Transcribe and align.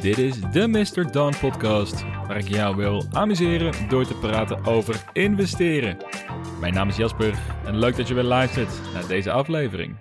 Dit 0.00 0.18
is 0.18 0.40
de 0.40 0.68
Mr. 0.68 1.12
Don 1.12 1.32
podcast, 1.40 2.04
waar 2.26 2.36
ik 2.36 2.48
jou 2.48 2.76
wil 2.76 3.04
amuseren 3.12 3.88
door 3.88 4.06
te 4.06 4.14
praten 4.14 4.64
over 4.64 5.04
investeren. 5.12 5.96
Mijn 6.60 6.74
naam 6.74 6.88
is 6.88 6.96
Jasper 6.96 7.38
en 7.64 7.78
leuk 7.78 7.96
dat 7.96 8.08
je 8.08 8.14
weer 8.14 8.22
luistert 8.22 8.80
naar 8.92 9.06
deze 9.06 9.30
aflevering. 9.30 9.96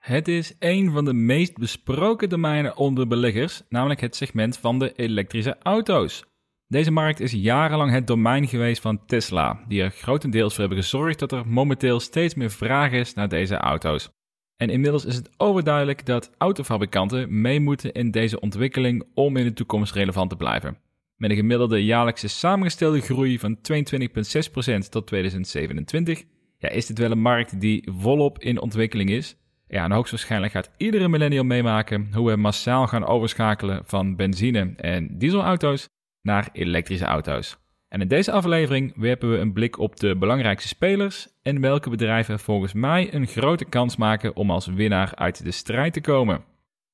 Het 0.00 0.28
is 0.28 0.54
een 0.58 0.90
van 0.90 1.04
de 1.04 1.12
meest 1.12 1.58
besproken 1.58 2.28
domeinen 2.28 2.76
onder 2.76 3.06
beleggers, 3.06 3.62
namelijk 3.68 4.00
het 4.00 4.16
segment 4.16 4.58
van 4.58 4.78
de 4.78 4.92
elektrische 4.92 5.56
auto's. 5.62 6.24
Deze 6.66 6.90
markt 6.90 7.20
is 7.20 7.32
jarenlang 7.32 7.92
het 7.92 8.06
domein 8.06 8.48
geweest 8.48 8.82
van 8.82 9.06
Tesla, 9.06 9.64
die 9.68 9.82
er 9.82 9.90
grotendeels 9.90 10.54
voor 10.54 10.64
hebben 10.64 10.82
gezorgd 10.82 11.18
dat 11.18 11.32
er 11.32 11.46
momenteel 11.46 12.00
steeds 12.00 12.34
meer 12.34 12.50
vraag 12.50 12.92
is 12.92 13.14
naar 13.14 13.28
deze 13.28 13.56
auto's. 13.56 14.19
En 14.60 14.70
inmiddels 14.70 15.04
is 15.04 15.14
het 15.14 15.30
overduidelijk 15.36 16.06
dat 16.06 16.30
autofabrikanten 16.38 17.40
mee 17.40 17.60
moeten 17.60 17.92
in 17.92 18.10
deze 18.10 18.40
ontwikkeling 18.40 19.04
om 19.14 19.36
in 19.36 19.44
de 19.44 19.52
toekomst 19.52 19.94
relevant 19.94 20.30
te 20.30 20.36
blijven. 20.36 20.78
Met 21.16 21.30
een 21.30 21.36
gemiddelde 21.36 21.84
jaarlijkse 21.84 22.28
samengestelde 22.28 23.00
groei 23.00 23.38
van 23.38 23.56
22,6% 23.56 24.88
tot 24.88 25.06
2027 25.06 26.24
ja, 26.58 26.68
is 26.68 26.86
dit 26.86 26.98
wel 26.98 27.10
een 27.10 27.20
markt 27.20 27.60
die 27.60 27.88
volop 27.92 28.38
in 28.38 28.60
ontwikkeling 28.60 29.10
is. 29.10 29.36
Ja, 29.68 29.84
en 29.84 29.92
hoogstwaarschijnlijk 29.92 30.52
gaat 30.52 30.70
iedere 30.76 31.08
millennial 31.08 31.44
meemaken 31.44 32.08
hoe 32.14 32.30
we 32.30 32.36
massaal 32.36 32.86
gaan 32.86 33.06
overschakelen 33.06 33.82
van 33.84 34.16
benzine- 34.16 34.72
en 34.76 35.18
dieselauto's 35.18 35.88
naar 36.22 36.48
elektrische 36.52 37.04
auto's. 37.04 37.56
En 37.90 38.00
in 38.00 38.08
deze 38.08 38.32
aflevering 38.32 38.92
werpen 38.96 39.30
we 39.30 39.36
een 39.36 39.52
blik 39.52 39.78
op 39.78 39.96
de 39.96 40.16
belangrijkste 40.16 40.68
spelers 40.68 41.28
en 41.42 41.60
welke 41.60 41.90
bedrijven 41.90 42.38
volgens 42.38 42.72
mij 42.72 43.14
een 43.14 43.26
grote 43.26 43.64
kans 43.64 43.96
maken 43.96 44.36
om 44.36 44.50
als 44.50 44.66
winnaar 44.66 45.14
uit 45.14 45.44
de 45.44 45.50
strijd 45.50 45.92
te 45.92 46.00
komen. 46.00 46.44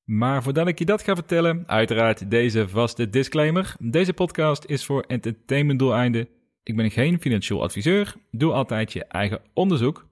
Maar 0.03 0.43
voordat 0.43 0.67
ik 0.67 0.79
je 0.79 0.85
dat 0.85 1.01
ga 1.01 1.15
vertellen, 1.15 1.63
uiteraard 1.67 2.29
deze 2.31 2.67
vaste 2.67 3.09
disclaimer. 3.09 3.75
Deze 3.79 4.13
podcast 4.13 4.65
is 4.65 4.85
voor 4.85 5.01
entertainmentdoeleinden. 5.01 6.27
Ik 6.63 6.75
ben 6.75 6.91
geen 6.91 7.19
financieel 7.21 7.63
adviseur, 7.63 8.15
doe 8.31 8.51
altijd 8.51 8.93
je 8.93 9.05
eigen 9.05 9.41
onderzoek. 9.53 10.07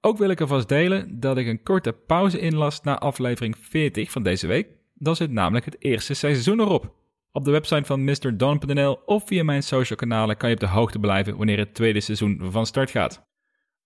Ook 0.00 0.18
wil 0.18 0.30
ik 0.30 0.40
alvast 0.40 0.68
delen 0.68 1.20
dat 1.20 1.36
ik 1.36 1.46
een 1.46 1.62
korte 1.62 1.92
pauze 1.92 2.38
inlast 2.38 2.84
na 2.84 2.98
aflevering 2.98 3.56
40 3.60 4.10
van 4.10 4.22
deze 4.22 4.46
week. 4.46 4.68
Dan 4.94 5.16
zit 5.16 5.30
namelijk 5.30 5.64
het 5.64 5.76
eerste 5.78 6.14
seizoen 6.14 6.60
erop. 6.60 6.97
Op 7.32 7.44
de 7.44 7.50
website 7.50 7.84
van 7.84 8.04
MrDon.nl 8.04 8.98
of 9.06 9.26
via 9.26 9.44
mijn 9.44 9.62
social 9.62 9.98
kanalen 9.98 10.36
kan 10.36 10.48
je 10.48 10.54
op 10.54 10.60
de 10.60 10.68
hoogte 10.68 10.98
blijven 10.98 11.36
wanneer 11.36 11.58
het 11.58 11.74
tweede 11.74 12.00
seizoen 12.00 12.40
van 12.50 12.66
start 12.66 12.90
gaat. 12.90 13.26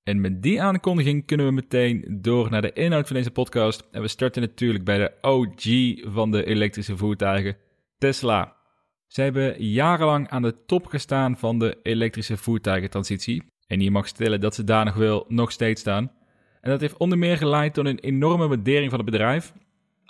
En 0.02 0.20
met 0.20 0.42
die 0.42 0.62
aankondiging 0.62 1.26
kunnen 1.26 1.46
we 1.46 1.52
meteen 1.52 2.18
door 2.20 2.50
naar 2.50 2.62
de 2.62 2.72
inhoud 2.72 3.06
van 3.06 3.16
deze 3.16 3.30
podcast. 3.30 3.88
En 3.90 4.02
we 4.02 4.08
starten 4.08 4.42
natuurlijk 4.42 4.84
bij 4.84 4.98
de 4.98 5.12
OG 5.20 6.12
van 6.14 6.30
de 6.30 6.44
elektrische 6.44 6.96
voertuigen, 6.96 7.56
Tesla. 7.98 8.56
Zij 9.06 9.24
hebben 9.24 9.64
jarenlang 9.64 10.28
aan 10.28 10.42
de 10.42 10.64
top 10.66 10.86
gestaan 10.86 11.36
van 11.36 11.58
de 11.58 11.78
elektrische 11.82 12.36
voertuigentransitie. 12.36 13.42
En 13.66 13.80
je 13.80 13.90
mag 13.90 14.06
stellen 14.06 14.40
dat 14.40 14.54
ze 14.54 14.64
daar 14.64 14.84
nog 14.84 14.94
wel 14.94 15.24
nog 15.28 15.52
steeds 15.52 15.80
staan. 15.80 16.12
En 16.60 16.70
dat 16.70 16.80
heeft 16.80 16.96
onder 16.96 17.18
meer 17.18 17.36
geleid 17.36 17.74
tot 17.74 17.86
een 17.86 17.98
enorme 17.98 18.48
waardering 18.48 18.90
van 18.90 19.00
het 19.00 19.10
bedrijf. 19.10 19.52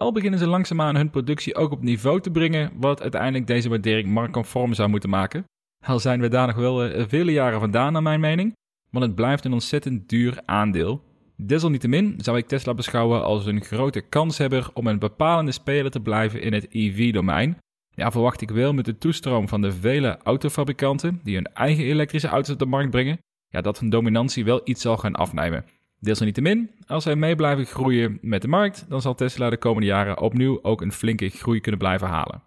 Al 0.03 0.13
beginnen 0.13 0.39
ze 0.39 0.47
langzaamaan 0.47 0.97
hun 0.97 1.11
productie 1.11 1.55
ook 1.55 1.73
op 1.73 1.83
niveau 1.83 2.21
te 2.21 2.31
brengen, 2.31 2.71
wat 2.77 3.03
uiteindelijk 3.03 3.47
deze 3.47 3.69
waardering 3.69 4.09
marktconform 4.09 4.75
zou 4.75 4.89
moeten 4.89 5.11
maken. 5.11 5.45
Al 5.87 5.99
zijn 5.99 6.21
we 6.21 6.29
daar 6.29 6.47
nog 6.47 6.57
wel 6.57 6.87
uh, 6.87 7.05
vele 7.09 7.33
jaren 7.33 7.61
vandaan, 7.61 7.93
naar 7.93 8.03
mijn 8.03 8.21
mening, 8.21 8.53
want 8.91 9.05
het 9.05 9.15
blijft 9.15 9.45
een 9.45 9.53
ontzettend 9.53 10.09
duur 10.09 10.41
aandeel. 10.45 11.03
Desalniettemin 11.37 12.15
zou 12.17 12.37
ik 12.37 12.47
Tesla 12.47 12.75
beschouwen 12.75 13.23
als 13.25 13.47
een 13.47 13.65
grote 13.65 14.01
kanshebber 14.01 14.71
om 14.75 14.87
een 14.87 14.99
bepalende 14.99 15.53
speler 15.53 15.91
te 15.91 16.01
blijven 16.01 16.43
in 16.43 16.53
het 16.53 16.67
EV-domein. 16.71 17.59
Ja, 17.91 18.11
verwacht 18.11 18.41
ik 18.41 18.51
wel 18.51 18.73
met 18.73 18.85
de 18.85 18.99
toestroom 18.99 19.49
van 19.49 19.61
de 19.61 19.73
vele 19.73 20.19
autofabrikanten 20.23 21.21
die 21.23 21.35
hun 21.35 21.53
eigen 21.53 21.85
elektrische 21.85 22.29
auto's 22.29 22.53
op 22.53 22.59
de 22.59 22.67
markt 22.67 22.91
brengen, 22.91 23.19
ja, 23.49 23.61
dat 23.61 23.79
hun 23.79 23.91
dominantie 23.91 24.45
wel 24.45 24.61
iets 24.65 24.83
zal 24.83 24.97
gaan 24.97 25.15
afnemen. 25.15 25.65
Desalniettemin, 26.05 26.71
als 26.87 27.03
zij 27.03 27.17
mee 27.17 27.37
blijven 27.37 27.67
groeien 27.67 28.19
met 28.21 28.43
de 28.43 28.49
markt, 28.49 28.85
dan 28.89 29.01
zal 29.01 29.15
Tesla 29.15 29.51
de 29.51 29.57
komende 29.57 29.87
jaren 29.87 30.21
opnieuw 30.21 30.59
ook 30.63 30.81
een 30.81 30.93
flinke 30.93 31.29
groei 31.29 31.61
kunnen 31.61 31.81
blijven 31.81 32.09
halen. 32.09 32.43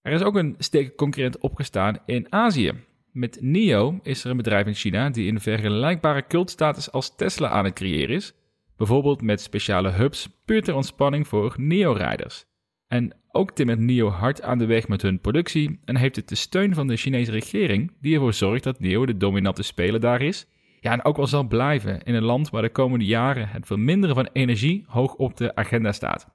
Er 0.00 0.12
is 0.12 0.22
ook 0.22 0.34
een 0.34 0.54
sterke 0.58 0.94
concurrent 0.94 1.38
opgestaan 1.38 1.98
in 2.06 2.32
Azië. 2.32 2.72
Met 3.12 3.38
NIO 3.40 3.98
is 4.02 4.24
er 4.24 4.30
een 4.30 4.36
bedrijf 4.36 4.66
in 4.66 4.74
China 4.74 5.10
die 5.10 5.32
een 5.32 5.40
vergelijkbare 5.40 6.26
cultstatus 6.26 6.92
als 6.92 7.16
Tesla 7.16 7.48
aan 7.48 7.64
het 7.64 7.74
creëren 7.74 8.14
is, 8.14 8.34
bijvoorbeeld 8.76 9.22
met 9.22 9.40
speciale 9.40 9.90
hubs 9.90 10.28
puur 10.44 10.62
ter 10.62 10.74
ontspanning 10.74 11.28
voor 11.28 11.54
NIO-rijders. 11.56 12.44
En 12.86 13.16
ook 13.30 13.52
timmert 13.52 13.78
NIO 13.78 14.08
hard 14.08 14.42
aan 14.42 14.58
de 14.58 14.66
weg 14.66 14.88
met 14.88 15.02
hun 15.02 15.20
productie 15.20 15.80
en 15.84 15.96
heeft 15.96 16.16
het 16.16 16.28
de 16.28 16.34
steun 16.34 16.74
van 16.74 16.86
de 16.86 16.96
Chinese 16.96 17.30
regering 17.30 17.92
die 18.00 18.14
ervoor 18.14 18.34
zorgt 18.34 18.64
dat 18.64 18.80
NIO 18.80 19.06
de 19.06 19.16
dominante 19.16 19.62
speler 19.62 20.00
daar 20.00 20.22
is 20.22 20.46
ja, 20.84 20.92
en 20.92 21.04
ook 21.04 21.16
wel 21.16 21.26
zal 21.26 21.44
blijven 21.44 22.02
in 22.02 22.14
een 22.14 22.22
land 22.22 22.50
waar 22.50 22.62
de 22.62 22.68
komende 22.68 23.04
jaren 23.04 23.48
het 23.48 23.66
verminderen 23.66 24.14
van 24.14 24.28
energie 24.32 24.84
hoog 24.86 25.14
op 25.14 25.36
de 25.36 25.54
agenda 25.54 25.92
staat. 25.92 26.28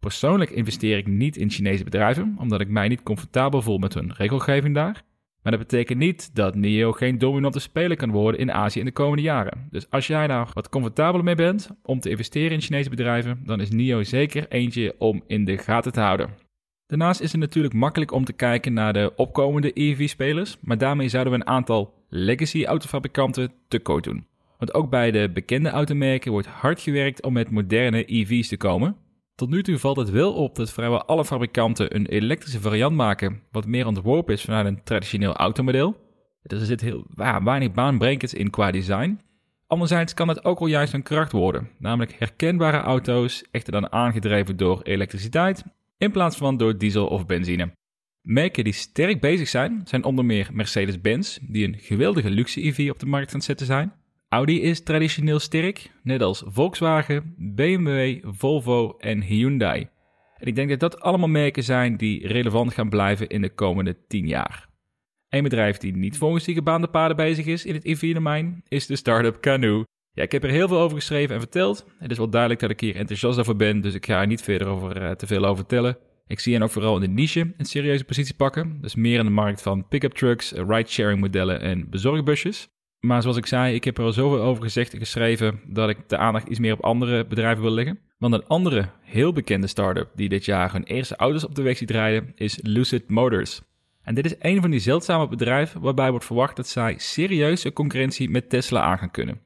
Persoonlijk 0.00 0.50
investeer 0.50 0.96
ik 0.96 1.06
niet 1.06 1.36
in 1.36 1.50
Chinese 1.50 1.84
bedrijven, 1.84 2.36
omdat 2.38 2.60
ik 2.60 2.68
mij 2.68 2.88
niet 2.88 3.02
comfortabel 3.02 3.62
voel 3.62 3.78
met 3.78 3.94
hun 3.94 4.12
regelgeving 4.16 4.74
daar. 4.74 5.02
Maar 5.42 5.52
dat 5.52 5.60
betekent 5.60 5.98
niet 5.98 6.34
dat 6.34 6.54
NIO 6.54 6.92
geen 6.92 7.18
dominante 7.18 7.58
speler 7.58 7.96
kan 7.96 8.10
worden 8.10 8.40
in 8.40 8.52
Azië 8.52 8.78
in 8.78 8.84
de 8.84 8.92
komende 8.92 9.22
jaren. 9.22 9.68
Dus 9.70 9.90
als 9.90 10.06
jij 10.06 10.26
daar 10.26 10.50
wat 10.52 10.68
comfortabeler 10.68 11.24
mee 11.24 11.34
bent 11.34 11.70
om 11.82 12.00
te 12.00 12.10
investeren 12.10 12.52
in 12.52 12.60
Chinese 12.60 12.90
bedrijven, 12.90 13.42
dan 13.44 13.60
is 13.60 13.70
NIO 13.70 14.02
zeker 14.02 14.48
eentje 14.48 14.94
om 14.98 15.22
in 15.26 15.44
de 15.44 15.58
gaten 15.58 15.92
te 15.92 16.00
houden. 16.00 16.28
Daarnaast 16.86 17.20
is 17.20 17.32
het 17.32 17.40
natuurlijk 17.40 17.74
makkelijk 17.74 18.12
om 18.12 18.24
te 18.24 18.32
kijken 18.32 18.72
naar 18.72 18.92
de 18.92 19.12
opkomende 19.16 19.70
EV-spelers, 19.74 20.56
maar 20.60 20.78
daarmee 20.78 21.08
zouden 21.08 21.32
we 21.32 21.38
een 21.38 21.46
aantal 21.46 22.03
legacy 22.16 22.64
autofabrikanten 22.64 23.52
tekort 23.68 24.04
doen. 24.04 24.26
Want 24.58 24.74
ook 24.74 24.90
bij 24.90 25.10
de 25.10 25.30
bekende 25.30 25.68
automerken 25.68 26.32
wordt 26.32 26.46
hard 26.46 26.80
gewerkt 26.80 27.22
om 27.22 27.32
met 27.32 27.50
moderne 27.50 28.04
EV's 28.04 28.48
te 28.48 28.56
komen. 28.56 28.96
Tot 29.34 29.50
nu 29.50 29.62
toe 29.62 29.78
valt 29.78 29.96
het 29.96 30.10
wel 30.10 30.32
op 30.32 30.56
dat 30.56 30.72
vrijwel 30.72 31.04
alle 31.04 31.24
fabrikanten 31.24 31.94
een 31.94 32.06
elektrische 32.06 32.60
variant 32.60 32.96
maken, 32.96 33.42
wat 33.50 33.66
meer 33.66 33.86
ontworpen 33.86 34.34
is 34.34 34.42
vanuit 34.42 34.66
een 34.66 34.82
traditioneel 34.84 35.32
automodel. 35.32 35.96
Dus 36.42 36.60
er 36.60 36.66
zit 36.66 36.80
heel 36.80 37.04
weinig 37.44 37.72
baanbrekend 37.72 38.34
in 38.34 38.50
qua 38.50 38.70
design. 38.70 39.20
Anderzijds 39.66 40.14
kan 40.14 40.28
het 40.28 40.44
ook 40.44 40.58
wel 40.58 40.68
juist 40.68 40.92
een 40.92 41.02
kracht 41.02 41.32
worden, 41.32 41.70
namelijk 41.78 42.16
herkenbare 42.18 42.78
auto's, 42.78 43.44
echter 43.50 43.72
dan 43.72 43.92
aangedreven 43.92 44.56
door 44.56 44.82
elektriciteit 44.82 45.64
in 45.98 46.10
plaats 46.10 46.36
van 46.36 46.56
door 46.56 46.78
diesel 46.78 47.06
of 47.06 47.26
benzine. 47.26 47.72
Merken 48.24 48.64
die 48.64 48.72
sterk 48.72 49.20
bezig 49.20 49.48
zijn, 49.48 49.80
zijn 49.84 50.04
onder 50.04 50.24
meer 50.24 50.48
Mercedes-Benz, 50.52 51.38
die 51.42 51.66
een 51.66 51.78
geweldige 51.78 52.30
luxe 52.30 52.64
EV 52.64 52.90
op 52.90 52.98
de 52.98 53.06
markt 53.06 53.28
aan 53.28 53.36
het 53.36 53.44
zetten 53.44 53.66
zijn. 53.66 53.92
Audi 54.28 54.62
is 54.62 54.82
traditioneel 54.82 55.38
sterk, 55.38 55.90
net 56.02 56.22
als 56.22 56.42
Volkswagen, 56.46 57.34
BMW, 57.36 58.18
Volvo 58.22 58.96
en 58.98 59.22
Hyundai. 59.22 59.88
En 60.36 60.46
ik 60.46 60.54
denk 60.54 60.68
dat 60.68 60.80
dat 60.80 61.00
allemaal 61.00 61.28
merken 61.28 61.62
zijn 61.62 61.96
die 61.96 62.26
relevant 62.26 62.74
gaan 62.74 62.88
blijven 62.88 63.28
in 63.28 63.42
de 63.42 63.54
komende 63.54 63.96
10 64.06 64.26
jaar. 64.26 64.68
Een 65.28 65.42
bedrijf 65.42 65.76
die 65.76 65.96
niet 65.96 66.18
volgens 66.18 66.44
die 66.44 66.54
gebaande 66.54 66.88
paden 66.88 67.16
bezig 67.16 67.46
is 67.46 67.64
in 67.64 67.74
het 67.74 67.84
EV-domein 67.84 68.62
is 68.68 68.86
de 68.86 68.96
start-up 68.96 69.40
Canoe. 69.40 69.86
Ja, 70.12 70.22
ik 70.22 70.32
heb 70.32 70.44
er 70.44 70.50
heel 70.50 70.68
veel 70.68 70.78
over 70.80 70.96
geschreven 70.96 71.34
en 71.34 71.40
verteld. 71.40 71.86
Het 71.98 72.10
is 72.10 72.18
wel 72.18 72.30
duidelijk 72.30 72.60
dat 72.60 72.70
ik 72.70 72.80
hier 72.80 72.96
enthousiast 72.96 73.38
over 73.38 73.56
ben, 73.56 73.80
dus 73.80 73.94
ik 73.94 74.06
ga 74.06 74.20
er 74.20 74.26
niet 74.26 74.42
verder 74.42 74.66
over, 74.66 75.02
uh, 75.02 75.10
te 75.10 75.26
veel 75.26 75.44
over 75.44 75.56
vertellen. 75.56 75.96
Ik 76.26 76.40
zie 76.40 76.52
hen 76.52 76.62
ook 76.62 76.70
vooral 76.70 76.94
in 76.94 77.00
de 77.00 77.08
niche 77.08 77.52
een 77.56 77.64
serieuze 77.64 78.04
positie 78.04 78.34
pakken. 78.34 78.78
Dus 78.80 78.94
meer 78.94 79.18
in 79.18 79.24
de 79.24 79.30
markt 79.30 79.62
van 79.62 79.88
pick-up 79.88 80.12
trucks, 80.12 80.52
ride-sharing 80.52 81.20
modellen 81.20 81.60
en 81.60 81.90
bezorgbusjes. 81.90 82.68
Maar 83.00 83.22
zoals 83.22 83.36
ik 83.36 83.46
zei, 83.46 83.74
ik 83.74 83.84
heb 83.84 83.98
er 83.98 84.04
al 84.04 84.12
zoveel 84.12 84.42
over 84.42 84.62
gezegd 84.62 84.92
en 84.92 84.98
geschreven 84.98 85.60
dat 85.66 85.88
ik 85.88 86.08
de 86.08 86.16
aandacht 86.16 86.48
iets 86.48 86.58
meer 86.58 86.72
op 86.72 86.84
andere 86.84 87.26
bedrijven 87.26 87.62
wil 87.62 87.72
leggen. 87.72 87.98
Want 88.18 88.34
een 88.34 88.46
andere 88.46 88.88
heel 89.00 89.32
bekende 89.32 89.66
start-up 89.66 90.10
die 90.14 90.28
dit 90.28 90.44
jaar 90.44 90.72
hun 90.72 90.84
eerste 90.84 91.16
auto's 91.16 91.44
op 91.44 91.54
de 91.54 91.62
weg 91.62 91.76
ziet 91.76 91.90
rijden 91.90 92.32
is 92.34 92.58
Lucid 92.62 93.08
Motors. 93.08 93.60
En 94.02 94.14
dit 94.14 94.24
is 94.24 94.34
een 94.38 94.60
van 94.60 94.70
die 94.70 94.80
zeldzame 94.80 95.28
bedrijven 95.28 95.80
waarbij 95.80 96.10
wordt 96.10 96.24
verwacht 96.24 96.56
dat 96.56 96.68
zij 96.68 96.94
serieuze 96.98 97.72
concurrentie 97.72 98.30
met 98.30 98.50
Tesla 98.50 98.80
aan 98.80 98.98
gaan 98.98 99.10
kunnen. 99.10 99.40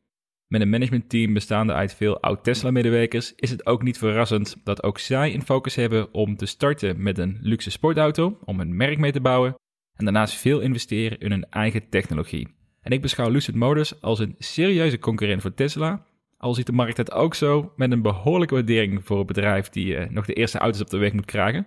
Met 0.48 0.60
een 0.60 0.70
managementteam 0.70 1.32
bestaande 1.32 1.72
uit 1.72 1.94
veel 1.94 2.20
oud-Tesla-medewerkers 2.20 3.32
is 3.36 3.50
het 3.50 3.66
ook 3.66 3.82
niet 3.82 3.98
verrassend 3.98 4.56
dat 4.64 4.82
ook 4.82 4.98
zij 4.98 5.34
een 5.34 5.42
focus 5.42 5.74
hebben 5.74 6.14
om 6.14 6.36
te 6.36 6.46
starten 6.46 7.02
met 7.02 7.18
een 7.18 7.38
luxe 7.40 7.70
sportauto, 7.70 8.38
om 8.44 8.60
een 8.60 8.76
merk 8.76 8.98
mee 8.98 9.12
te 9.12 9.20
bouwen 9.20 9.54
en 9.94 10.04
daarnaast 10.04 10.34
veel 10.34 10.60
investeren 10.60 11.18
in 11.18 11.30
hun 11.30 11.46
eigen 11.50 11.88
technologie. 11.88 12.48
En 12.80 12.92
ik 12.92 13.02
beschouw 13.02 13.30
Lucid 13.30 13.54
Motors 13.54 14.00
als 14.02 14.18
een 14.18 14.34
serieuze 14.38 14.98
concurrent 14.98 15.42
voor 15.42 15.54
Tesla, 15.54 16.06
al 16.38 16.54
ziet 16.54 16.66
de 16.66 16.72
markt 16.72 16.96
het 16.96 17.12
ook 17.12 17.34
zo 17.34 17.72
met 17.76 17.92
een 17.92 18.02
behoorlijke 18.02 18.54
waardering 18.54 19.00
voor 19.04 19.20
een 19.20 19.26
bedrijf 19.26 19.68
die 19.68 19.96
uh, 19.96 20.10
nog 20.10 20.26
de 20.26 20.34
eerste 20.34 20.58
auto's 20.58 20.80
op 20.80 20.90
de 20.90 20.98
weg 20.98 21.12
moet 21.12 21.24
krijgen. 21.24 21.66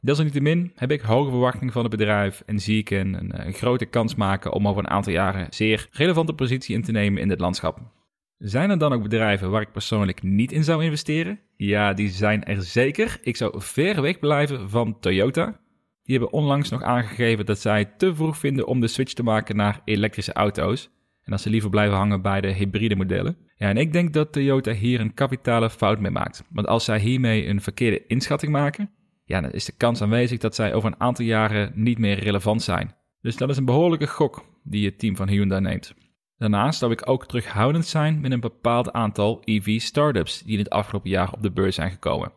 Desalniettemin 0.00 0.72
heb 0.74 0.90
ik 0.90 1.00
hoge 1.00 1.30
verwachtingen 1.30 1.72
van 1.72 1.82
het 1.82 1.90
bedrijf 1.90 2.42
en 2.46 2.60
zie 2.60 2.78
ik 2.78 2.90
een, 2.90 3.14
een, 3.14 3.46
een 3.46 3.52
grote 3.52 3.84
kans 3.84 4.14
maken 4.14 4.52
om 4.52 4.68
over 4.68 4.82
een 4.82 4.90
aantal 4.90 5.12
jaren 5.12 5.46
zeer 5.50 5.88
relevante 5.92 6.32
positie 6.32 6.74
in 6.74 6.82
te 6.82 6.92
nemen 6.92 7.22
in 7.22 7.28
dit 7.28 7.40
landschap. 7.40 7.98
Zijn 8.40 8.70
er 8.70 8.78
dan 8.78 8.92
ook 8.92 9.02
bedrijven 9.02 9.50
waar 9.50 9.60
ik 9.60 9.72
persoonlijk 9.72 10.22
niet 10.22 10.52
in 10.52 10.64
zou 10.64 10.84
investeren? 10.84 11.40
Ja, 11.56 11.92
die 11.92 12.08
zijn 12.08 12.44
er 12.44 12.62
zeker. 12.62 13.18
Ik 13.22 13.36
zou 13.36 13.62
ver 13.62 14.02
weg 14.02 14.18
blijven 14.18 14.70
van 14.70 14.98
Toyota. 15.00 15.60
Die 16.02 16.18
hebben 16.18 16.32
onlangs 16.32 16.70
nog 16.70 16.82
aangegeven 16.82 17.46
dat 17.46 17.58
zij 17.58 17.84
te 17.84 18.14
vroeg 18.14 18.38
vinden 18.38 18.66
om 18.66 18.80
de 18.80 18.88
switch 18.88 19.12
te 19.12 19.22
maken 19.22 19.56
naar 19.56 19.80
elektrische 19.84 20.32
auto's. 20.32 20.90
En 21.22 21.30
dat 21.30 21.40
ze 21.40 21.50
liever 21.50 21.70
blijven 21.70 21.96
hangen 21.96 22.22
bij 22.22 22.40
de 22.40 22.52
hybride 22.52 22.96
modellen. 22.96 23.36
Ja, 23.56 23.68
en 23.68 23.76
ik 23.76 23.92
denk 23.92 24.12
dat 24.12 24.32
Toyota 24.32 24.72
hier 24.72 25.00
een 25.00 25.14
kapitale 25.14 25.70
fout 25.70 26.00
mee 26.00 26.10
maakt. 26.10 26.44
Want 26.50 26.66
als 26.66 26.84
zij 26.84 26.98
hiermee 26.98 27.46
een 27.46 27.60
verkeerde 27.60 28.06
inschatting 28.06 28.52
maken, 28.52 28.90
ja, 29.24 29.40
dan 29.40 29.50
is 29.50 29.64
de 29.64 29.76
kans 29.76 30.02
aanwezig 30.02 30.38
dat 30.38 30.54
zij 30.54 30.74
over 30.74 30.92
een 30.92 31.00
aantal 31.00 31.24
jaren 31.24 31.72
niet 31.74 31.98
meer 31.98 32.18
relevant 32.18 32.62
zijn. 32.62 32.94
Dus 33.20 33.36
dat 33.36 33.48
is 33.48 33.56
een 33.56 33.64
behoorlijke 33.64 34.06
gok 34.06 34.44
die 34.64 34.86
het 34.86 34.98
team 34.98 35.16
van 35.16 35.28
Hyundai 35.28 35.60
neemt. 35.60 35.94
Daarnaast 36.40 36.78
zou 36.78 36.92
ik 36.92 37.08
ook 37.08 37.26
terughoudend 37.26 37.86
zijn 37.86 38.20
met 38.20 38.32
een 38.32 38.40
bepaald 38.40 38.92
aantal 38.92 39.42
EV-startups 39.44 40.42
die 40.42 40.52
in 40.52 40.58
het 40.58 40.70
afgelopen 40.70 41.10
jaar 41.10 41.32
op 41.32 41.42
de 41.42 41.50
beurs 41.50 41.74
zijn 41.74 41.90
gekomen. 41.90 42.32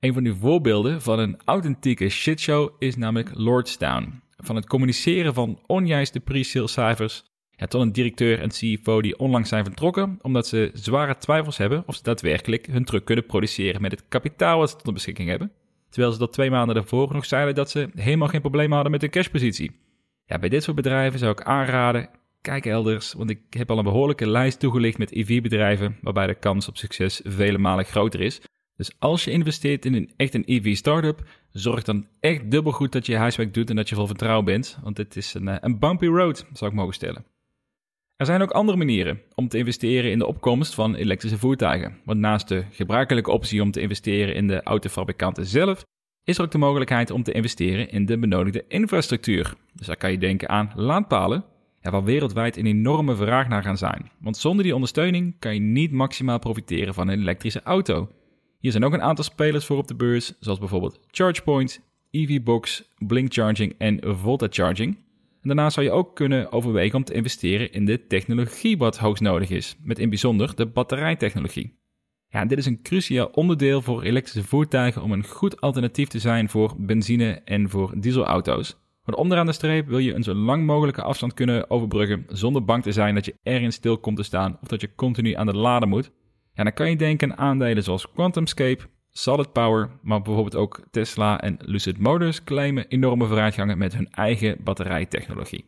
Een 0.00 0.12
van 0.12 0.22
die 0.24 0.34
voorbeelden 0.34 1.02
van 1.02 1.18
een 1.18 1.40
authentieke 1.44 2.08
shitshow 2.08 2.70
is 2.78 2.96
namelijk 2.96 3.30
Lordstown. 3.34 4.22
Van 4.36 4.56
het 4.56 4.66
communiceren 4.66 5.34
van 5.34 5.60
onjuiste 5.66 6.20
pre-sale 6.20 6.68
cijfers 6.68 7.24
tot 7.56 7.82
een 7.82 7.92
directeur 7.92 8.40
en 8.40 8.48
CFO 8.48 9.02
die 9.02 9.18
onlangs 9.18 9.48
zijn 9.48 9.64
vertrokken 9.64 10.18
omdat 10.22 10.46
ze 10.46 10.70
zware 10.72 11.16
twijfels 11.16 11.56
hebben 11.56 11.82
of 11.86 11.94
ze 11.94 12.02
daadwerkelijk 12.02 12.66
hun 12.66 12.84
truck 12.84 13.04
kunnen 13.04 13.26
produceren 13.26 13.82
met 13.82 13.90
het 13.90 14.04
kapitaal 14.08 14.58
wat 14.58 14.70
ze 14.70 14.76
tot 14.76 14.94
beschikking 14.94 15.28
hebben. 15.28 15.52
Terwijl 15.88 16.12
ze 16.12 16.18
dat 16.18 16.32
twee 16.32 16.50
maanden 16.50 16.74
daarvoor 16.74 17.12
nog 17.12 17.24
zeiden 17.24 17.54
dat 17.54 17.70
ze 17.70 17.88
helemaal 17.94 18.28
geen 18.28 18.40
probleem 18.40 18.72
hadden 18.72 18.90
met 18.90 19.00
hun 19.00 19.10
cashpositie. 19.10 19.80
Ja, 20.24 20.38
bij 20.38 20.48
dit 20.48 20.62
soort 20.62 20.76
bedrijven 20.76 21.18
zou 21.18 21.32
ik 21.32 21.42
aanraden, 21.42 22.10
kijk 22.44 22.66
elders, 22.66 23.12
want 23.12 23.30
ik 23.30 23.40
heb 23.50 23.70
al 23.70 23.78
een 23.78 23.84
behoorlijke 23.84 24.28
lijst 24.28 24.60
toegelicht 24.60 24.98
met 24.98 25.12
EV-bedrijven 25.12 25.98
waarbij 26.00 26.26
de 26.26 26.34
kans 26.34 26.68
op 26.68 26.76
succes 26.76 27.20
vele 27.24 27.58
malen 27.58 27.84
groter 27.84 28.20
is. 28.20 28.40
Dus 28.76 28.90
als 28.98 29.24
je 29.24 29.30
investeert 29.30 29.84
in 29.84 29.94
een, 29.94 30.12
echt 30.16 30.34
een 30.34 30.42
EV-startup, 30.46 31.28
zorg 31.50 31.82
dan 31.82 32.06
echt 32.20 32.50
dubbel 32.50 32.72
goed 32.72 32.92
dat 32.92 33.06
je 33.06 33.12
je 33.12 33.18
huiswerk 33.18 33.54
doet 33.54 33.70
en 33.70 33.76
dat 33.76 33.88
je 33.88 33.94
vol 33.94 34.06
vertrouwen 34.06 34.44
bent, 34.44 34.78
want 34.82 34.96
dit 34.96 35.16
is 35.16 35.34
een, 35.34 35.48
eh, 35.48 35.56
een 35.60 35.78
bumpy 35.78 36.06
road, 36.06 36.46
zou 36.52 36.70
ik 36.70 36.76
mogen 36.76 36.94
stellen. 36.94 37.24
Er 38.16 38.26
zijn 38.26 38.42
ook 38.42 38.50
andere 38.50 38.78
manieren 38.78 39.20
om 39.34 39.48
te 39.48 39.58
investeren 39.58 40.10
in 40.10 40.18
de 40.18 40.26
opkomst 40.26 40.74
van 40.74 40.94
elektrische 40.94 41.38
voertuigen. 41.38 42.00
Want 42.04 42.18
naast 42.18 42.48
de 42.48 42.64
gebruikelijke 42.70 43.30
optie 43.30 43.62
om 43.62 43.70
te 43.70 43.80
investeren 43.80 44.34
in 44.34 44.46
de 44.46 44.62
autofabrikanten 44.62 45.46
zelf, 45.46 45.84
is 46.24 46.38
er 46.38 46.44
ook 46.44 46.50
de 46.50 46.58
mogelijkheid 46.58 47.10
om 47.10 47.22
te 47.22 47.32
investeren 47.32 47.90
in 47.90 48.06
de 48.06 48.18
benodigde 48.18 48.64
infrastructuur. 48.68 49.54
Dus 49.74 49.86
daar 49.86 49.96
kan 49.96 50.10
je 50.10 50.18
denken 50.18 50.48
aan 50.48 50.72
laadpalen, 50.74 51.44
ja, 51.84 51.90
waar 51.90 52.04
wereldwijd 52.04 52.56
een 52.56 52.66
enorme 52.66 53.16
vraag 53.16 53.48
naar 53.48 53.62
gaan 53.62 53.78
zijn. 53.78 54.10
Want 54.18 54.36
zonder 54.36 54.64
die 54.64 54.74
ondersteuning 54.74 55.36
kan 55.38 55.54
je 55.54 55.60
niet 55.60 55.92
maximaal 55.92 56.38
profiteren 56.38 56.94
van 56.94 57.08
een 57.08 57.20
elektrische 57.20 57.62
auto. 57.62 58.08
Hier 58.60 58.70
zijn 58.70 58.84
ook 58.84 58.92
een 58.92 59.02
aantal 59.02 59.24
spelers 59.24 59.66
voor 59.66 59.76
op 59.76 59.88
de 59.88 59.94
beurs, 59.94 60.32
zoals 60.40 60.58
bijvoorbeeld 60.58 61.00
ChargePoint, 61.10 61.80
EVBox, 62.10 62.88
Blink 62.98 63.32
Charging 63.32 63.74
en 63.78 64.00
Volta 64.02 64.46
Charging. 64.50 64.96
En 65.42 65.48
daarnaast 65.48 65.74
zou 65.74 65.86
je 65.86 65.92
ook 65.92 66.16
kunnen 66.16 66.52
overwegen 66.52 66.96
om 66.96 67.04
te 67.04 67.14
investeren 67.14 67.72
in 67.72 67.84
de 67.84 68.06
technologie 68.06 68.78
wat 68.78 68.98
hoogst 68.98 69.22
nodig 69.22 69.50
is, 69.50 69.76
met 69.82 69.98
in 69.98 70.08
bijzonder 70.08 70.56
de 70.56 70.66
batterijtechnologie. 70.66 71.78
Ja, 72.28 72.44
dit 72.44 72.58
is 72.58 72.66
een 72.66 72.82
cruciaal 72.82 73.26
onderdeel 73.26 73.82
voor 73.82 74.02
elektrische 74.02 74.48
voertuigen 74.48 75.02
om 75.02 75.12
een 75.12 75.24
goed 75.24 75.60
alternatief 75.60 76.08
te 76.08 76.18
zijn 76.18 76.48
voor 76.48 76.74
benzine- 76.78 77.40
en 77.44 77.70
voor 77.70 78.00
dieselauto's. 78.00 78.76
Want 79.04 79.18
onderaan 79.18 79.46
de 79.46 79.52
streep 79.52 79.88
wil 79.88 79.98
je 79.98 80.14
een 80.14 80.22
zo 80.22 80.34
lang 80.34 80.66
mogelijke 80.66 81.02
afstand 81.02 81.34
kunnen 81.34 81.70
overbruggen 81.70 82.24
zonder 82.28 82.64
bang 82.64 82.82
te 82.82 82.92
zijn 82.92 83.14
dat 83.14 83.24
je 83.24 83.36
ergens 83.42 83.74
stil 83.74 83.98
komt 83.98 84.16
te 84.16 84.22
staan 84.22 84.58
of 84.62 84.68
dat 84.68 84.80
je 84.80 84.94
continu 84.94 85.32
aan 85.32 85.46
de 85.46 85.56
laden 85.56 85.88
moet. 85.88 86.10
Ja, 86.52 86.62
dan 86.62 86.72
kan 86.72 86.90
je 86.90 86.96
denken 86.96 87.30
aan 87.30 87.38
aandelen 87.38 87.82
zoals 87.82 88.12
QuantumScape, 88.12 88.82
Solid 89.10 89.52
Power, 89.52 89.90
maar 90.02 90.22
bijvoorbeeld 90.22 90.56
ook 90.56 90.80
Tesla 90.90 91.40
en 91.40 91.56
Lucid 91.60 91.98
Motors 91.98 92.44
claimen 92.44 92.88
enorme 92.88 93.26
vooruitgangen 93.26 93.78
met 93.78 93.94
hun 93.94 94.08
eigen 94.10 94.56
batterijtechnologie. 94.64 95.64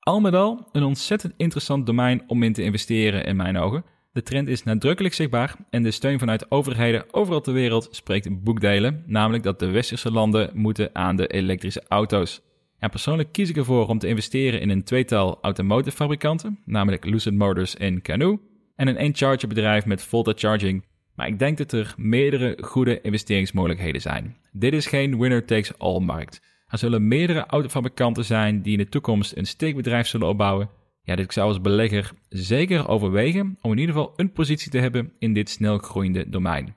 Al 0.00 0.20
met 0.20 0.34
al 0.34 0.68
een 0.72 0.82
ontzettend 0.82 1.34
interessant 1.36 1.86
domein 1.86 2.22
om 2.26 2.42
in 2.42 2.52
te 2.52 2.62
investeren 2.62 3.24
in 3.24 3.36
mijn 3.36 3.58
ogen. 3.58 3.84
De 4.12 4.22
trend 4.22 4.48
is 4.48 4.62
nadrukkelijk 4.62 5.14
zichtbaar 5.14 5.56
en 5.70 5.82
de 5.82 5.90
steun 5.90 6.18
vanuit 6.18 6.50
overheden 6.50 7.04
overal 7.10 7.40
ter 7.40 7.52
wereld 7.52 7.88
spreekt 7.90 8.42
boekdelen, 8.42 9.02
namelijk 9.06 9.42
dat 9.42 9.58
de 9.58 9.70
westerse 9.70 10.12
landen 10.12 10.50
moeten 10.54 10.90
aan 10.92 11.16
de 11.16 11.26
elektrische 11.26 11.84
auto's. 11.88 12.42
Persoonlijk 12.88 13.32
kies 13.32 13.48
ik 13.48 13.56
ervoor 13.56 13.88
om 13.88 13.98
te 13.98 14.08
investeren 14.08 14.60
in 14.60 14.70
een 14.70 14.84
tweetal 14.84 15.38
automotive 15.42 15.96
fabrikanten, 15.96 16.58
namelijk 16.64 17.04
Lucid 17.04 17.34
Motors 17.34 17.76
en 17.76 18.02
Canoo, 18.02 18.40
en 18.76 18.88
een 18.88 18.96
Encharger 18.96 19.48
bedrijf 19.48 19.86
met 19.86 20.02
Volta 20.02 20.32
Charging 20.36 20.84
maar 21.20 21.28
ik 21.28 21.38
denk 21.38 21.58
dat 21.58 21.72
er 21.72 21.94
meerdere 21.96 22.58
goede 22.60 23.00
investeringsmogelijkheden 23.00 24.00
zijn. 24.00 24.36
Dit 24.52 24.72
is 24.72 24.86
geen 24.86 25.18
winner-takes-all 25.18 25.98
markt. 25.98 26.42
Er 26.66 26.78
zullen 26.78 27.08
meerdere 27.08 27.46
autofabrikanten 27.46 28.24
zijn 28.24 28.62
die 28.62 28.72
in 28.72 28.78
de 28.78 28.88
toekomst 28.88 29.36
een 29.36 29.46
steekbedrijf 29.46 30.06
zullen 30.06 30.28
opbouwen. 30.28 30.70
Ja, 31.02 31.16
dit 31.16 31.32
zou 31.32 31.48
als 31.48 31.60
belegger 31.60 32.12
zeker 32.28 32.88
overwegen 32.88 33.58
om 33.60 33.72
in 33.72 33.78
ieder 33.78 33.94
geval 33.94 34.12
een 34.16 34.32
positie 34.32 34.70
te 34.70 34.78
hebben 34.78 35.12
in 35.18 35.32
dit 35.32 35.50
snel 35.50 35.78
groeiende 35.78 36.28
domein. 36.28 36.74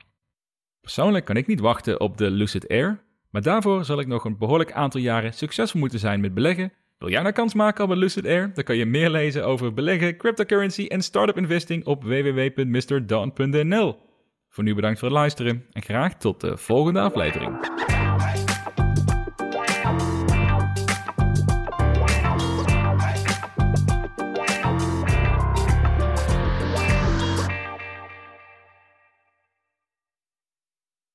Persoonlijk 0.82 1.26
kan 1.26 1.38
ik 1.38 1.48
niet 1.48 1.60
wachten 1.60 2.00
op 2.00 2.18
de 2.18 2.32
Lucid 2.32 2.70
Air, 2.70 3.04
maar 3.34 3.42
daarvoor 3.42 3.86
zal 3.86 4.00
ik 4.00 4.08
nog 4.08 4.26
een 4.26 4.38
behoorlijk 4.38 4.72
aantal 4.72 5.02
jaren 5.02 5.34
succesvol 5.34 5.80
moeten 5.80 6.00
zijn 6.00 6.22
met 6.22 6.34
beleggen. 6.34 6.74
Wil 6.98 7.10
jij 7.10 7.22
nou 7.22 7.34
kans 7.34 7.54
maken 7.54 7.84
op 7.84 7.90
Lucid 7.96 8.26
Air? 8.26 8.52
Dan 8.54 8.64
kan 8.64 8.78
je 8.78 8.86
meer 8.86 9.10
lezen 9.10 9.46
over 9.46 9.74
beleggen, 9.74 10.18
cryptocurrency 10.18 10.86
en 10.86 11.02
startup 11.02 11.38
investing 11.38 11.86
op 11.86 12.04
www.mrdon.nl. 12.04 13.96
Voor 14.50 14.64
nu 14.64 14.76
bedankt 14.76 15.00
voor 15.00 15.08
het 15.08 15.18
luisteren 15.18 15.66
en 15.72 15.82
graag 15.82 16.18
tot 16.18 16.42
de 16.42 16.58
volgende 16.58 17.00
aflevering. 17.00 17.58